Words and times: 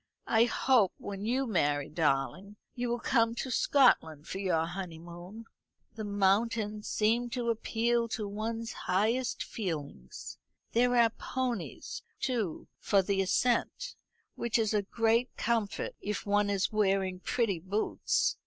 "I 0.25 0.45
hope 0.45 0.93
when 0.97 1.25
you 1.25 1.45
marry, 1.45 1.87
darling, 1.87 2.55
you 2.73 2.89
will 2.89 2.97
come 2.99 3.35
to 3.35 3.51
Scotland 3.51 4.27
for 4.27 4.39
your 4.39 4.65
honeymoon. 4.65 5.45
The 5.93 6.03
mountains 6.03 6.87
seem 6.87 7.29
to 7.29 7.51
appeal 7.51 8.07
to 8.07 8.27
one's 8.27 8.73
highest 8.73 9.43
feelings. 9.43 10.39
There 10.71 10.95
are 10.97 11.11
ponies, 11.11 12.01
too, 12.19 12.67
for 12.79 13.03
the 13.03 13.21
ascent; 13.21 13.93
which 14.33 14.57
is 14.57 14.73
a 14.73 14.81
great 14.81 15.37
comfort 15.37 15.93
if 16.01 16.25
one 16.25 16.49
is 16.49 16.71
wearing 16.71 17.19
pretty 17.19 17.59
boots. 17.59 18.37